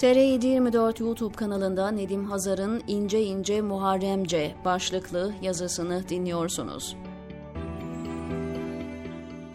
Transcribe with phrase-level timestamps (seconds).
[0.00, 6.96] TR724 YouTube kanalında Nedim Hazar'ın İnce İnce Muharremce başlıklı yazısını dinliyorsunuz.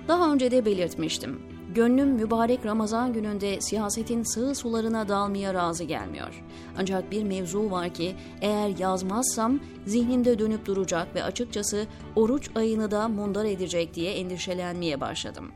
[0.07, 1.41] Daha önce de belirtmiştim.
[1.75, 6.43] Gönlüm mübarek Ramazan gününde siyasetin sığ sularına dalmaya razı gelmiyor.
[6.77, 11.85] Ancak bir mevzu var ki eğer yazmazsam zihnimde dönüp duracak ve açıkçası
[12.15, 15.51] oruç ayını da mundar edecek diye endişelenmeye başladım.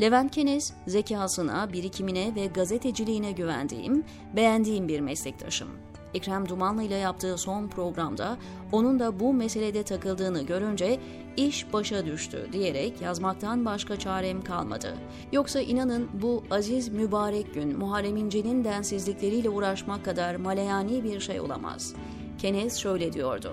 [0.00, 4.04] Levent Keniz, zekasına, birikimine ve gazeteciliğine güvendiğim,
[4.36, 5.68] beğendiğim bir meslektaşım.
[6.14, 8.36] Ekrem Dumanlı ile yaptığı son programda
[8.72, 11.00] onun da bu meselede takıldığını görünce
[11.36, 14.94] iş başa düştü diyerek yazmaktan başka çarem kalmadı.
[15.32, 21.94] Yoksa inanın bu aziz mübarek gün Muharrem İnce'nin densizlikleriyle uğraşmak kadar maleyani bir şey olamaz.
[22.38, 23.52] Kenez şöyle diyordu.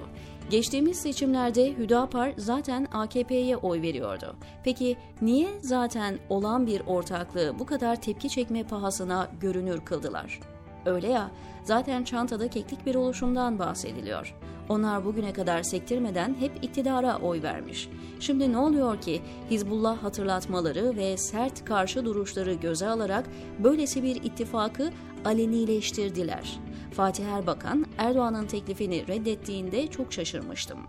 [0.49, 4.35] Geçtiğimiz seçimlerde Hüdapar zaten AKP'ye oy veriyordu.
[4.63, 10.39] Peki niye zaten olan bir ortaklığı bu kadar tepki çekme pahasına görünür kıldılar?
[10.87, 11.31] Öyle ya,
[11.63, 14.35] zaten çantada keklik bir oluşumdan bahsediliyor.
[14.69, 17.89] Onlar bugüne kadar sektirmeden hep iktidara oy vermiş.
[18.19, 23.25] Şimdi ne oluyor ki Hizbullah hatırlatmaları ve sert karşı duruşları göze alarak
[23.59, 24.91] böylesi bir ittifakı
[25.25, 26.59] alenileştirdiler.
[26.91, 30.79] Fatih Erbakan Erdoğan'ın teklifini reddettiğinde çok şaşırmıştım.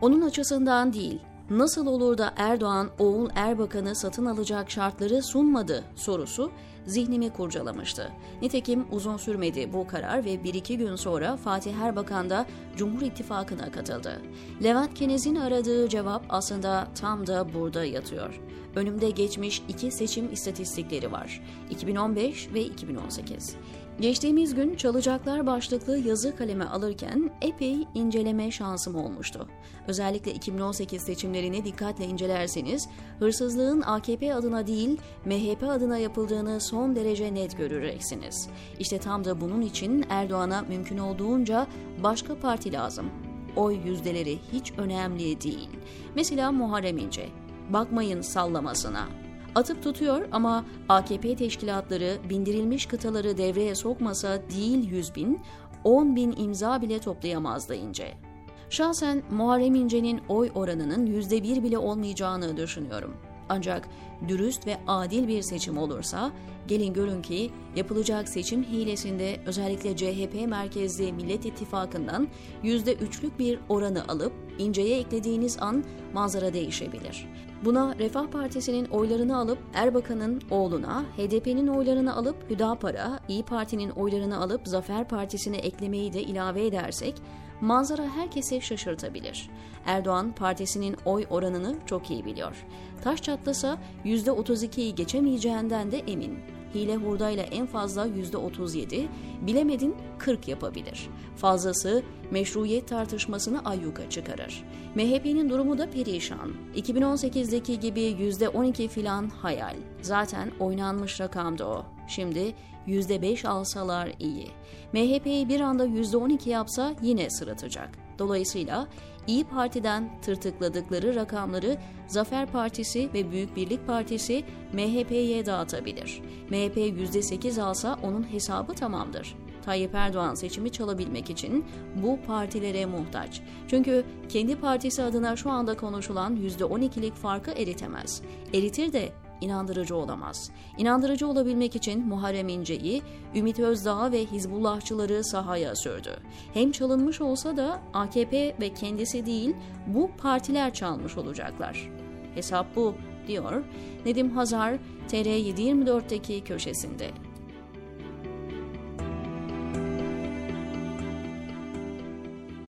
[0.00, 6.50] Onun açısından değil, nasıl olur da Erdoğan oğul Erbakan'ı satın alacak şartları sunmadı sorusu
[6.86, 8.12] zihnimi kurcalamıştı.
[8.42, 13.72] Nitekim uzun sürmedi bu karar ve bir iki gün sonra Fatih Erbakan da Cumhur İttifakı'na
[13.72, 14.20] katıldı.
[14.62, 18.40] Levent Kenez'in aradığı cevap aslında tam da burada yatıyor.
[18.76, 21.42] Önümde geçmiş iki seçim istatistikleri var.
[21.70, 23.56] 2015 ve 2018.
[24.00, 29.48] Geçtiğimiz gün çalacaklar başlıklı yazı kaleme alırken epey inceleme şansım olmuştu.
[29.88, 31.02] Özellikle 2018
[31.34, 38.48] seçimlerini dikkatle incelerseniz hırsızlığın AKP adına değil MHP adına yapıldığını son derece net göreceksiniz.
[38.78, 41.66] İşte tam da bunun için Erdoğan'a mümkün olduğunca
[42.02, 43.10] başka parti lazım.
[43.56, 45.68] Oy yüzdeleri hiç önemli değil.
[46.14, 47.28] Mesela Muharrem İnce.
[47.70, 49.08] Bakmayın sallamasına.
[49.54, 55.40] Atıp tutuyor ama AKP teşkilatları bindirilmiş kıtaları devreye sokmasa değil 100 bin,
[55.84, 58.33] 10 bin imza bile toplayamazdı İnce.
[58.70, 63.16] Şahsen Muharrem İnce'nin oy oranının %1 bile olmayacağını düşünüyorum.
[63.48, 63.88] Ancak
[64.28, 66.32] dürüst ve adil bir seçim olursa
[66.68, 72.28] gelin görün ki yapılacak seçim hilesinde özellikle CHP merkezli Millet İttifakı'ndan
[72.64, 77.26] %3'lük bir oranı alıp inceye eklediğiniz an manzara değişebilir.
[77.64, 84.68] Buna Refah Partisi'nin oylarını alıp Erbakan'ın oğluna, HDP'nin oylarını alıp Hüdapar'a, İyi Parti'nin oylarını alıp
[84.68, 87.14] Zafer Partisi'ne eklemeyi de ilave edersek
[87.60, 89.50] manzara herkese şaşırtabilir.
[89.86, 92.66] Erdoğan partisinin oy oranını çok iyi biliyor.
[93.04, 96.38] Taş çatlasa %32'yi geçemeyeceğinden de emin.
[96.74, 99.06] Hile hurdayla en fazla %37,
[99.46, 101.08] bilemedin 40 yapabilir.
[101.36, 104.64] Fazlası meşruiyet tartışmasını ayyuka çıkarır.
[104.94, 106.52] MHP'nin durumu da perişan.
[106.76, 109.76] 2018'deki gibi %12 filan hayal.
[110.02, 111.84] Zaten oynanmış rakamdı o.
[112.08, 112.54] Şimdi
[112.86, 114.48] %5 alsalar iyi.
[114.92, 117.90] MHP'yi bir anda %12 yapsa yine sırıtacak.
[118.18, 118.88] Dolayısıyla
[119.26, 121.76] İyi Parti'den tırtıkladıkları rakamları
[122.06, 126.22] Zafer Partisi ve Büyük Birlik Partisi MHP'ye dağıtabilir.
[126.50, 129.36] MHP %8 alsa onun hesabı tamamdır.
[129.64, 131.64] Tayyip Erdoğan seçimi çalabilmek için
[132.02, 133.40] bu partilere muhtaç.
[133.68, 138.22] Çünkü kendi partisi adına şu anda konuşulan %12'lik farkı eritemez.
[138.54, 140.50] Eritir de inandırıcı olamaz.
[140.78, 143.02] İnandırıcı olabilmek için Muharrem İnce'yi,
[143.34, 146.10] Ümit Özdağ ve Hizbullahçıları sahaya sürdü.
[146.54, 149.56] Hem çalınmış olsa da AKP ve kendisi değil
[149.86, 151.90] bu partiler çalmış olacaklar.
[152.34, 152.94] Hesap bu,
[153.28, 153.64] diyor
[154.06, 154.78] Nedim Hazar
[155.08, 157.10] TR724'teki köşesinde.